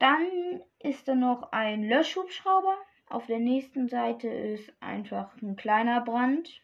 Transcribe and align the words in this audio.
Dann 0.01 0.63
ist 0.79 1.07
da 1.07 1.15
noch 1.15 1.53
ein 1.53 1.85
Löschhubschrauber. 1.85 2.75
Auf 3.09 3.27
der 3.27 3.39
nächsten 3.39 3.89
Seite 3.89 4.29
ist 4.29 4.73
einfach 4.81 5.31
ein 5.43 5.57
kleiner 5.57 6.01
Brand. 6.01 6.63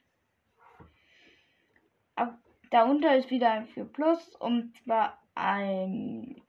Darunter 2.71 3.15
ist 3.15 3.31
wieder 3.31 3.51
ein 3.53 3.67
4 3.69 3.85
Plus 3.85 4.35
und 4.37 4.75
zwar 4.79 5.23
ein 5.35 6.43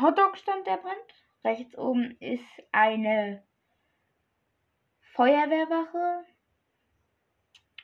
Hotdog-Stand, 0.00 0.66
der 0.66 0.76
brennt. 0.76 1.24
Rechts 1.42 1.76
oben 1.76 2.16
ist 2.20 2.44
eine 2.72 3.42
Feuerwehrwache. 5.14 6.26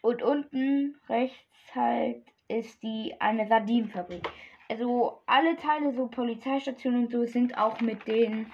Und 0.03 0.23
unten 0.23 1.01
rechts 1.09 1.75
halt 1.75 2.25
ist 2.49 2.83
die 2.83 3.19
eine 3.21 3.49
Sardinenfabrik 3.49 4.29
also 4.69 5.23
alle 5.27 5.57
Teile, 5.57 5.95
so 5.95 6.09
Polizeistationen 6.09 7.05
und 7.05 7.13
so, 7.13 7.25
sind 7.25 7.57
auch 7.57 7.81
mit 7.81 8.07
den, 8.07 8.51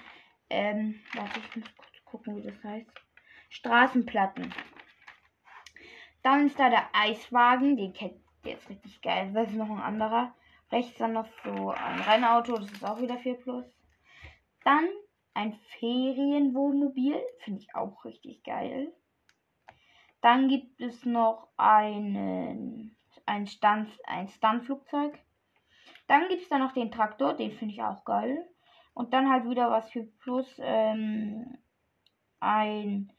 ähm, 0.49 0.99
warte, 1.13 1.39
ich 1.39 1.55
muss 1.55 1.75
kurz 1.75 2.05
gucken, 2.05 2.37
wie 2.37 2.43
das 2.43 2.63
heißt. 2.63 2.89
Straßenplatten. 3.49 4.53
Dann 6.21 6.47
ist 6.47 6.57
da 6.57 6.69
der 6.69 6.87
Eiswagen, 6.93 7.77
den 7.77 7.93
kennt 7.93 8.23
der 8.43 8.57
ist 8.57 8.69
richtig 8.69 9.01
geil. 9.01 9.31
Das 9.33 9.49
ist 9.49 9.55
noch 9.55 9.69
ein 9.69 9.79
anderer. 9.79 10.33
Rechts 10.71 10.97
dann 10.97 11.13
noch 11.13 11.27
so 11.43 11.71
ein 11.71 11.99
Rennauto, 12.01 12.57
das 12.57 12.71
ist 12.71 12.83
auch 12.83 12.99
wieder 12.99 13.17
4 13.17 13.35
Plus. 13.35 13.65
Dann 14.63 14.87
ein 15.33 15.53
Ferienwohnmobil, 15.79 17.21
finde 17.39 17.61
ich 17.61 17.75
auch 17.75 18.03
richtig 18.05 18.43
geil. 18.43 18.91
Dann 20.21 20.47
gibt 20.47 20.79
es 20.81 21.05
noch 21.05 21.49
einen, 21.57 22.95
ein, 23.25 23.47
Stand, 23.47 23.89
ein 24.05 24.29
Stuntflugzeug. 24.29 25.19
Dann 26.07 26.27
gibt 26.27 26.41
es 26.43 26.49
da 26.49 26.57
noch 26.57 26.73
den 26.73 26.91
Traktor, 26.91 27.33
den 27.33 27.51
finde 27.51 27.73
ich 27.73 27.81
auch 27.81 28.03
geil. 28.05 28.47
Und 28.93 29.13
dann 29.13 29.29
halt 29.29 29.49
wieder 29.49 29.71
was 29.71 29.89
für 29.89 30.03
Plus, 30.03 30.47
ähm, 30.59 31.57
ein 32.39 33.11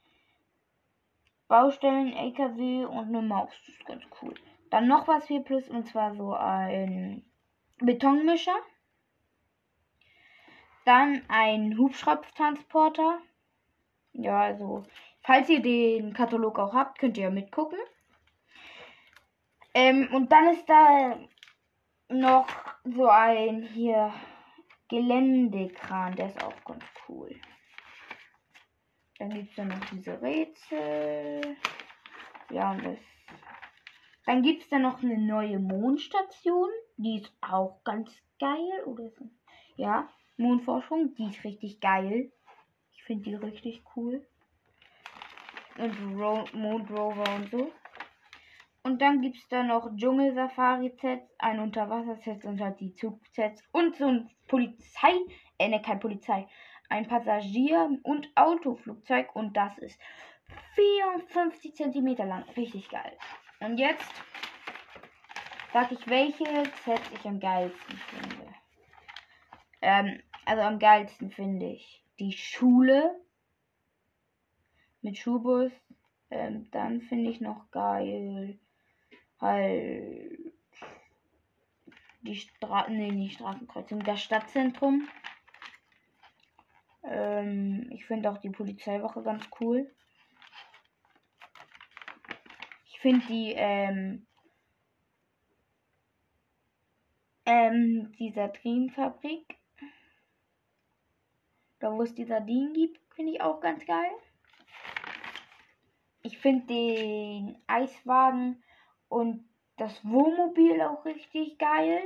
Baustellen-LKW 1.49 2.85
und 2.85 3.09
eine 3.09 3.23
Maus. 3.23 3.51
Das 3.67 3.75
ist 3.75 3.87
ganz 3.87 4.05
cool. 4.23 4.35
Dann 4.71 4.89
noch 4.89 5.09
was 5.09 5.27
für 5.27 5.41
Plus 5.41 5.69
und 5.69 5.87
zwar 5.87 6.15
so 6.15 6.35
ein 6.35 7.25
Betonmischer. 7.79 8.57
Dann 10.85 11.23
ein 11.29 11.79
Hubschraubtransporter. 11.79 13.21
Ja, 14.13 14.41
also, 14.41 14.85
falls 15.23 15.49
ihr 15.49 15.61
den 15.61 16.13
Katalog 16.13 16.59
auch 16.59 16.75
habt, 16.75 16.99
könnt 16.99 17.17
ihr 17.17 17.25
ja 17.25 17.31
mitgucken. 17.31 17.79
Ähm, 19.75 20.09
und 20.13 20.31
dann 20.31 20.49
ist 20.49 20.69
da 20.69 21.19
noch 22.09 22.47
so 22.85 23.09
ein 23.09 23.63
hier 23.63 24.13
Geländekran, 24.89 26.15
der 26.15 26.29
ist 26.29 26.45
auch 26.45 26.65
ganz 26.65 26.85
cool. 27.09 27.35
Dann 29.19 29.31
gibt 29.31 29.51
es 29.51 29.57
da 29.57 29.65
noch 29.65 29.85
diese 29.87 30.21
Rätsel. 30.21 31.57
Ja, 32.51 32.75
das. 32.77 32.99
Dann 34.27 34.43
gibt 34.43 34.63
es 34.63 34.69
da 34.69 34.79
noch 34.79 35.03
eine 35.03 35.19
neue 35.19 35.59
Mondstation. 35.59 36.69
Die 36.97 37.21
ist 37.21 37.33
auch 37.41 37.83
ganz 37.85 38.13
geil. 38.39 38.83
Oder 38.87 39.09
so. 39.11 39.29
Ja, 39.77 40.09
Mondforschung, 40.37 41.15
die 41.15 41.31
ist 41.31 41.45
richtig 41.45 41.81
geil. 41.81 42.33
Ich 42.93 43.03
finde 43.05 43.25
die 43.25 43.35
richtig 43.35 43.83
cool. 43.97 44.27
Und 45.79 46.21
Ro 46.21 46.45
Mondrover 46.53 47.35
und 47.35 47.51
so. 47.51 47.73
Und 48.87 49.01
dann 49.01 49.23
gibt 49.23 49.39
es 49.39 49.49
da 49.49 49.63
noch 49.63 49.97
Dschungel-Safari-Sets, 49.97 51.35
ein 51.39 51.59
Unterwasser-Set 51.59 52.45
und 52.45 52.61
halt 52.61 52.79
die 52.81 52.95
Zug-Sets 52.95 53.63
und 53.73 53.97
so 53.97 54.07
ein 54.07 54.31
Polizei, 54.47 55.15
äh, 55.59 55.69
ne, 55.69 55.81
kein 55.81 55.99
Polizei, 55.99 56.47
ein 56.91 57.09
Passagier- 57.09 57.99
und 58.03 58.29
Autoflugzeug 58.35 59.35
und 59.35 59.57
das 59.57 59.79
ist 59.79 59.99
54 60.75 61.75
cm 61.75 62.17
lang. 62.29 62.45
Richtig 62.59 62.91
geil. 62.91 63.17
Und 63.61 63.79
jetzt 63.79 64.13
sag 65.73 65.91
ich, 65.91 66.07
welche 66.07 66.45
Sets 66.85 67.11
ich 67.15 67.25
am 67.25 67.41
geilsten 67.41 67.97
finde. 67.97 68.55
Ähm, 69.81 70.23
also 70.45 70.61
am 70.61 70.79
geilsten 70.79 71.31
finde 71.31 71.71
ich 71.71 72.05
die 72.19 72.33
Schule 72.33 73.19
mit 75.01 75.17
Schulbus. 75.17 75.73
Ähm, 76.31 76.69
dann 76.71 77.01
finde 77.01 77.31
ich 77.31 77.41
noch 77.41 77.71
geil 77.71 78.59
halt 79.41 80.39
die 82.23 82.37
Straßen, 82.37 82.97
nee, 82.97 83.11
die 83.11 83.31
Straßenkreuzung, 83.31 84.03
das 84.03 84.23
Stadtzentrum. 84.23 85.09
Ähm, 87.03 87.89
ich 87.91 88.07
finde 88.07 88.31
auch 88.31 88.39
die 88.39 88.51
Polizeiwache 88.51 89.23
ganz 89.23 89.47
cool. 89.61 89.95
Ich 92.87 92.99
finde 93.01 93.27
die, 93.27 93.53
ähm, 93.53 94.27
ähm, 97.45 98.13
die 98.19 98.31
Sardinenfabrik, 98.31 99.59
da 101.81 101.93
wo 101.93 102.03
es 102.03 102.15
die 102.15 102.25
Sardinen 102.25 102.73
gibt, 102.73 102.99
finde 103.15 103.33
ich 103.33 103.43
auch 103.43 103.61
ganz 103.61 103.85
geil. 103.85 104.11
Ich 106.23 106.39
finde 106.39 106.67
den 106.67 107.63
Eiswagen 107.67 108.63
und 109.15 109.49
das 109.77 110.05
Wohnmobil 110.05 110.83
auch 110.83 111.05
richtig 111.05 111.57
geil. 111.57 112.03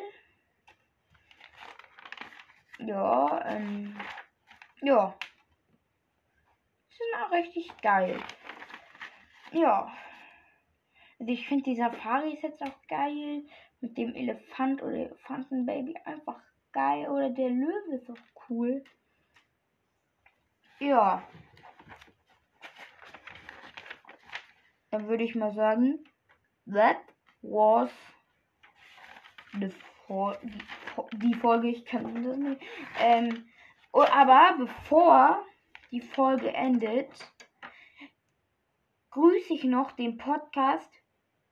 Ja, 2.78 3.46
ähm, 3.46 3.98
ja. 4.82 5.16
Ist 6.90 7.00
auch 7.22 7.32
richtig 7.32 7.70
geil. 7.80 8.20
ja. 9.52 9.90
Also 11.18 11.32
ich 11.32 11.48
finde 11.48 11.64
die 11.64 11.76
Safari 11.76 12.34
ist 12.34 12.42
jetzt 12.42 12.62
auch 12.62 12.86
geil. 12.88 13.44
Mit 13.80 13.96
dem 13.96 14.14
Elefant 14.14 14.82
oder 14.82 14.92
Elefantenbaby 14.92 15.96
einfach 16.04 16.42
geil. 16.72 17.08
Oder 17.08 17.30
der 17.30 17.48
Löwe 17.48 17.94
ist 17.94 18.10
auch 18.10 18.50
cool. 18.50 18.84
Ja. 20.78 21.22
Dann 24.90 25.08
würde 25.08 25.24
ich 25.24 25.34
mal 25.34 25.52
sagen, 25.54 26.04
that 26.72 26.98
was 27.42 27.90
the 29.58 29.72
for 30.06 30.36
die, 31.18 31.34
Folge. 31.34 31.68
Ich 31.68 31.84
kann 31.84 32.24
das 32.24 32.36
nicht. 32.36 32.62
Ähm, 32.98 33.46
oh, 33.92 34.04
aber 34.10 34.56
bevor 34.58 35.44
die 35.90 36.00
Folge 36.00 36.52
endet, 36.52 37.10
grüße 39.10 39.54
ich 39.54 39.64
noch 39.64 39.92
den 39.92 40.16
Podcast 40.16 40.90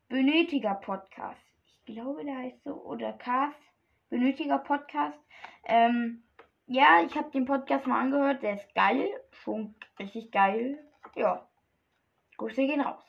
Benötiger 0.09 0.75
Podcast. 0.75 1.43
Ich 1.65 1.85
glaube, 1.85 2.25
der 2.25 2.39
heißt 2.39 2.63
so. 2.63 2.75
Oder 2.75 3.13
Cast. 3.15 3.59
Benötiger 4.09 4.59
Podcast. 4.59 5.19
Ähm, 5.65 6.23
ja, 6.67 7.03
ich 7.05 7.17
habe 7.17 7.31
den 7.33 7.45
Podcast 7.45 7.89
mal 7.89 8.03
angehört. 8.03 8.43
Der 8.45 8.55
ist 8.55 8.73
geil. 8.77 9.09
Schon 9.33 9.75
richtig 9.99 10.31
geil. 10.31 10.79
Ja. 11.17 11.49
Grüße 12.37 12.67
gehen 12.67 12.81
raus. 12.81 13.03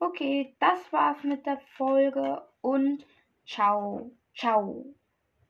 Okay, 0.00 0.56
das 0.60 0.92
war's 0.92 1.22
mit 1.24 1.44
der 1.46 1.60
Folge 1.76 2.42
und 2.60 3.04
ciao, 3.44 4.12
ciao. 4.34 4.94